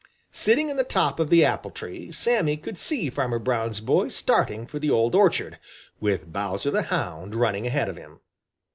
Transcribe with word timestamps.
Sitting 0.31 0.71
in 0.71 0.77
the 0.77 0.83
top 0.83 1.19
of 1.19 1.29
the 1.29 1.45
apple 1.45 1.69
tree, 1.69 2.11
Sammy 2.11 2.57
could 2.57 2.79
see 2.79 3.11
Farmer 3.11 3.37
Brown's 3.37 3.79
boy 3.79 4.07
starting 4.09 4.65
for 4.65 4.79
the 4.79 4.89
old 4.89 5.13
orchard, 5.13 5.59
with 5.99 6.33
Bowser 6.33 6.71
the 6.71 6.81
Hound 6.81 7.35
running 7.35 7.67
ahead 7.67 7.87
of 7.87 7.97
him. 7.97 8.19